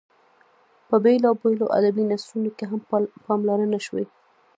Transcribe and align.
په 0.87 0.95
بېلابېلو 1.03 1.65
ادبي 1.77 2.03
نثرونو 2.11 2.49
کې 2.57 2.65
هم 2.71 2.81
پاملرنه 3.25 3.79
شوې. 3.85 4.05